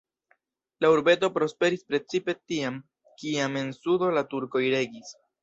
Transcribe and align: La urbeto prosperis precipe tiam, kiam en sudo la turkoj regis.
La 0.85 0.89
urbeto 0.93 1.29
prosperis 1.35 1.83
precipe 1.91 2.35
tiam, 2.39 2.81
kiam 3.21 3.61
en 3.63 3.71
sudo 3.83 4.11
la 4.19 4.27
turkoj 4.35 4.65
regis. 4.79 5.15